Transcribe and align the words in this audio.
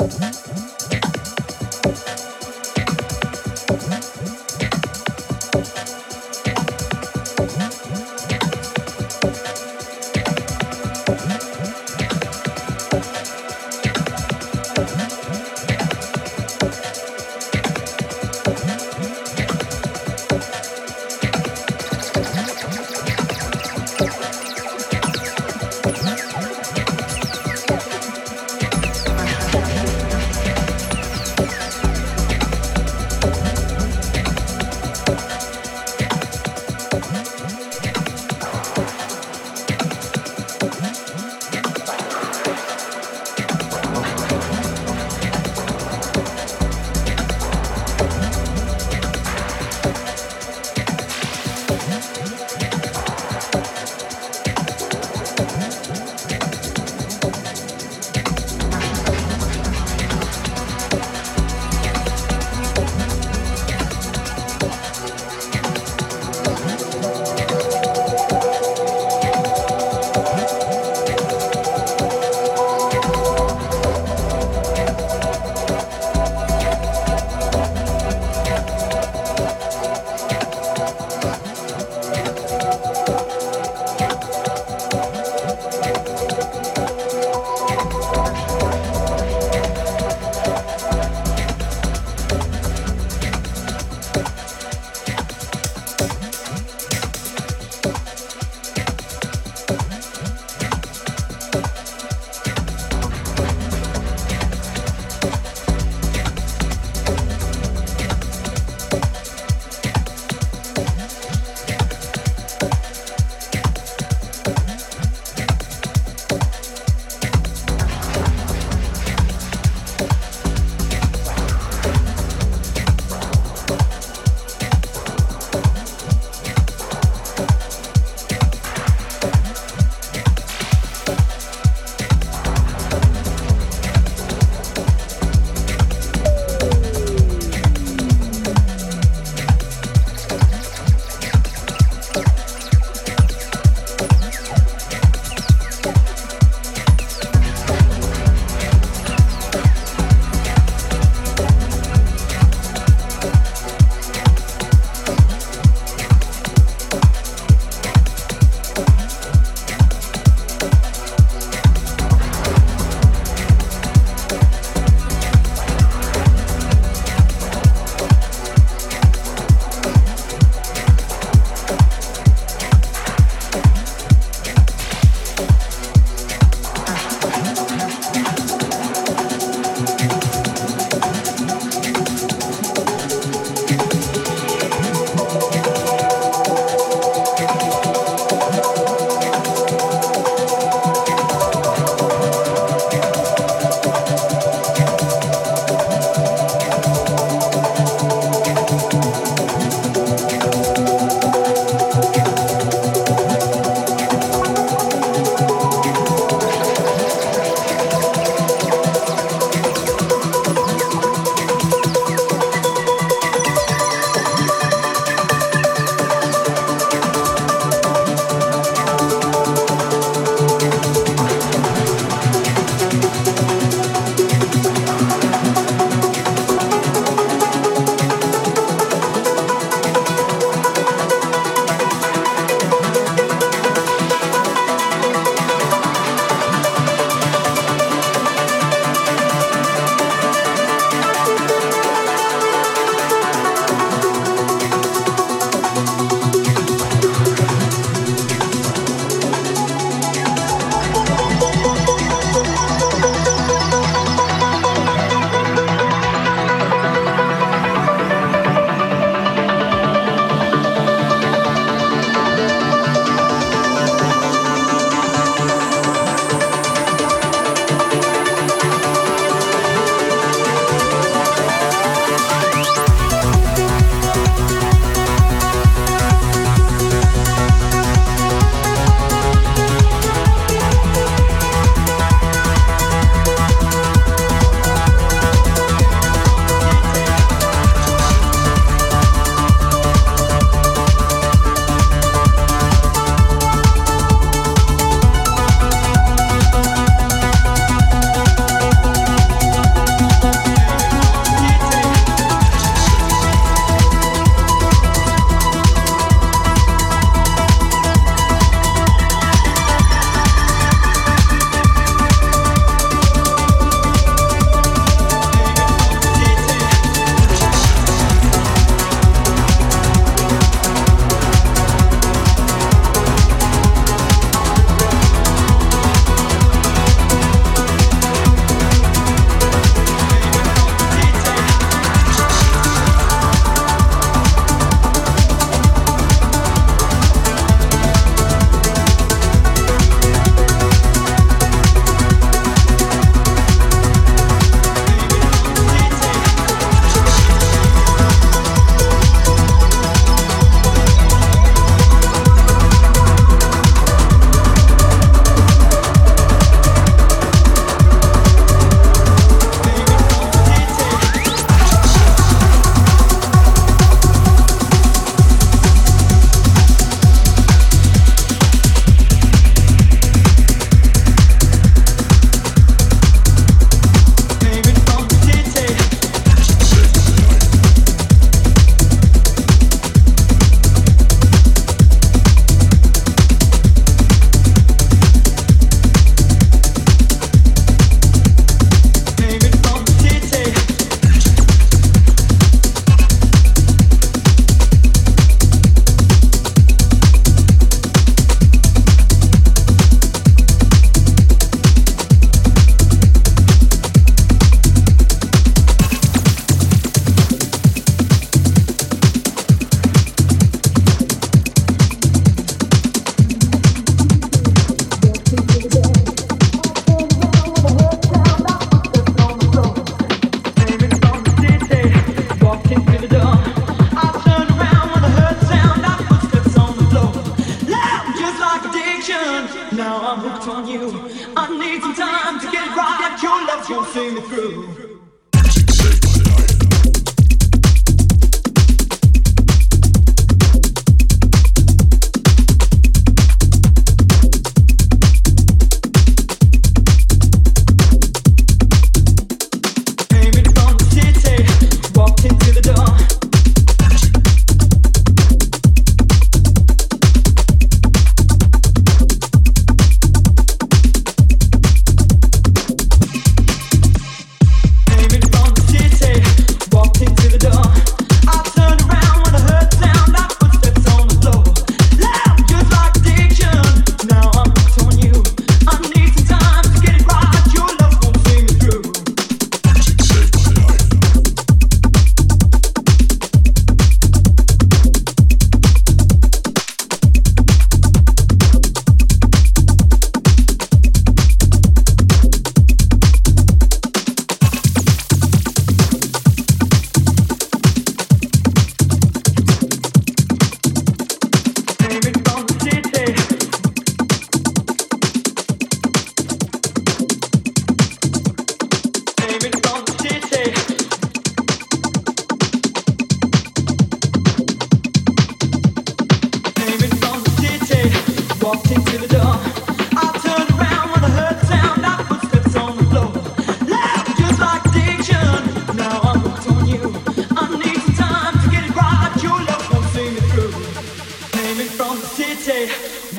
Mm-hmm. 0.00 0.69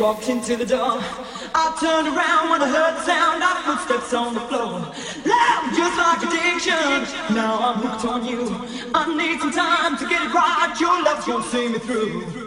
walked 0.01 0.29
into 0.29 0.57
the 0.57 0.65
door. 0.65 0.97
I 1.53 1.77
turned 1.79 2.07
around 2.07 2.49
when 2.49 2.61
I 2.63 2.67
heard 2.67 2.95
the 2.97 3.05
sound 3.05 3.43
of 3.43 3.57
footsteps 3.65 4.13
on 4.15 4.33
the 4.33 4.39
floor. 4.49 4.81
Loud, 5.29 5.73
just 5.77 5.95
like 5.95 6.23
addiction. 6.25 7.35
Now 7.35 7.59
I'm 7.59 7.77
hooked 7.83 8.05
on 8.05 8.25
you. 8.25 8.41
I 8.95 9.15
need 9.15 9.39
some 9.39 9.51
time 9.51 9.97
to 9.99 10.07
get 10.07 10.23
it 10.23 10.33
right. 10.33 10.75
Your 10.79 11.03
love's 11.03 11.27
gonna 11.27 11.43
see 11.43 11.69
me 11.69 11.77
through. 11.77 12.40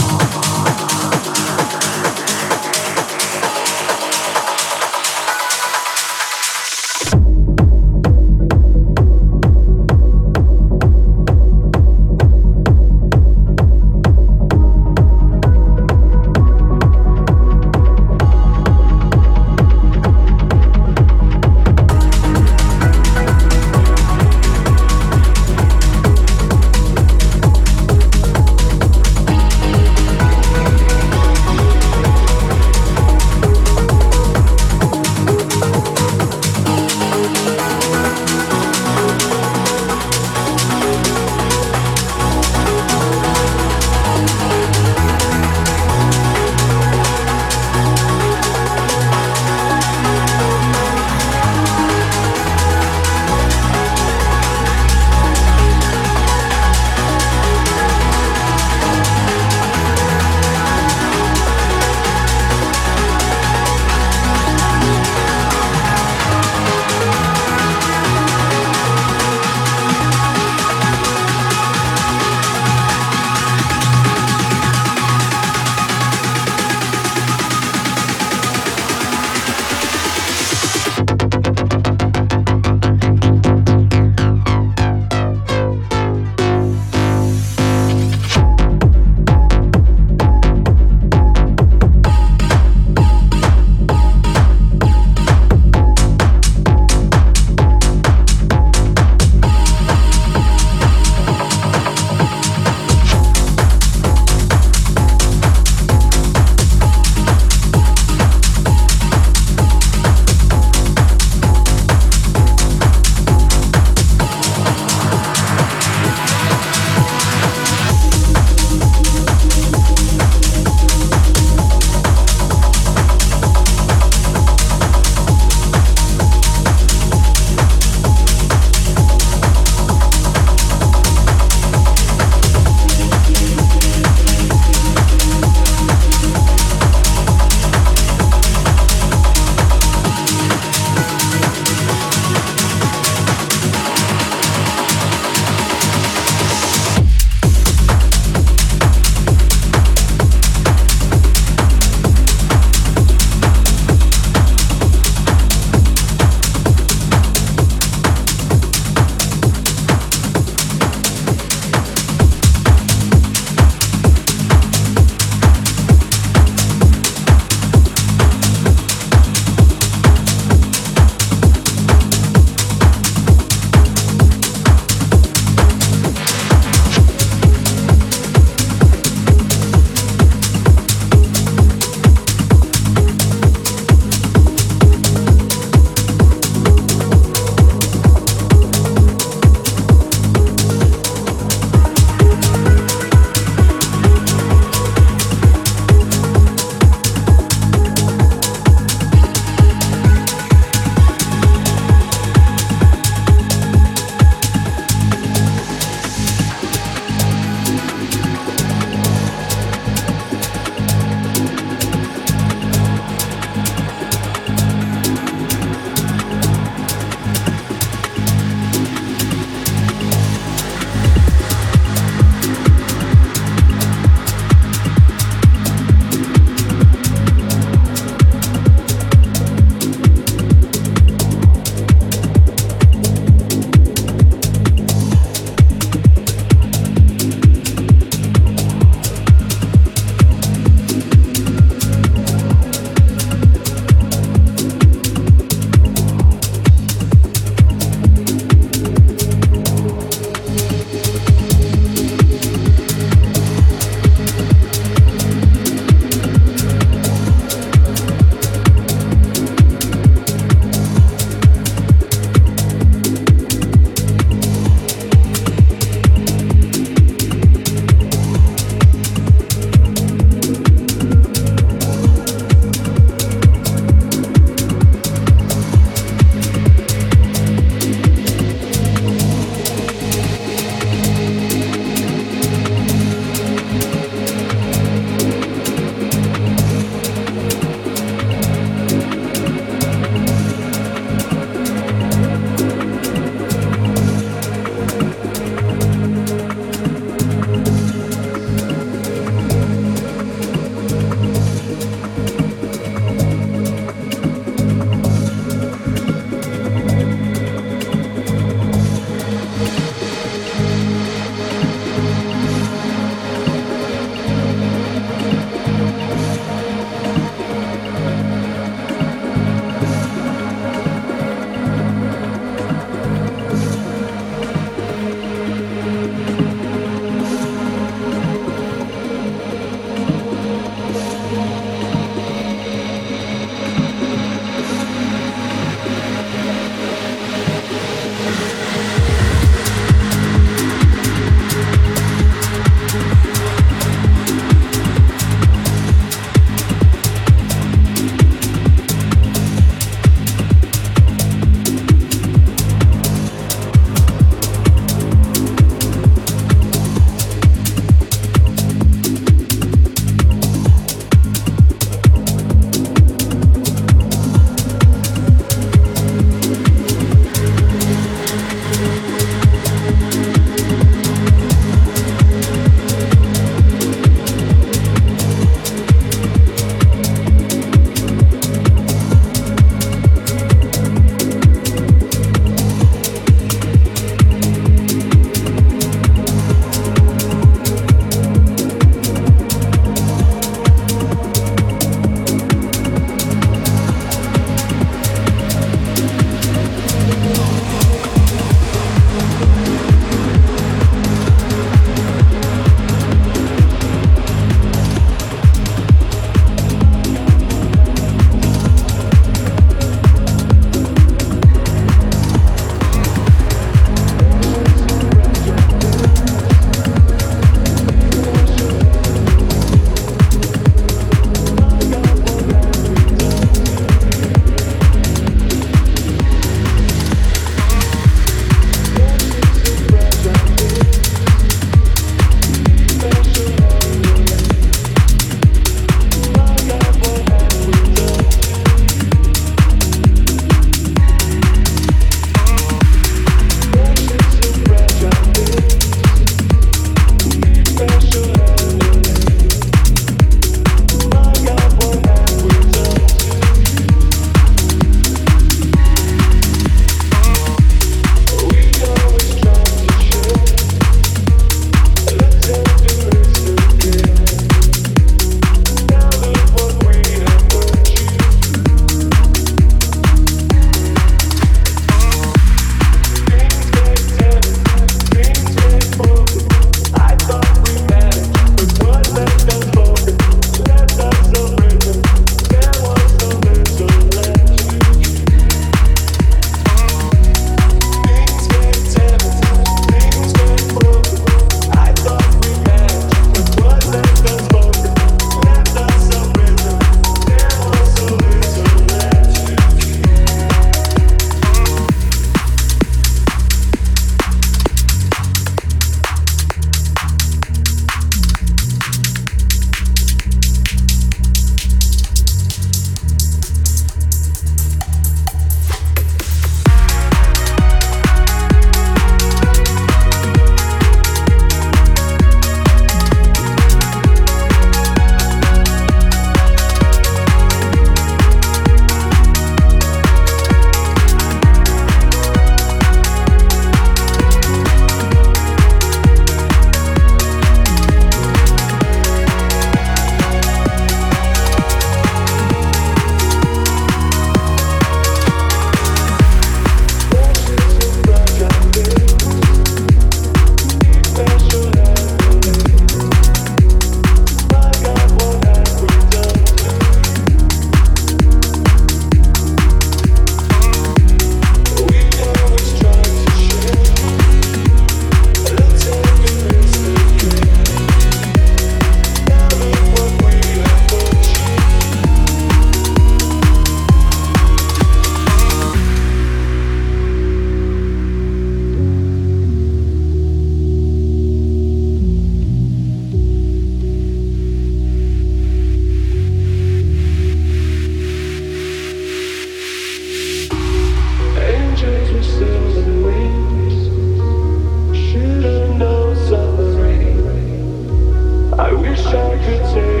I 599.21 599.37
could 599.37 599.75
take. 599.75 600.00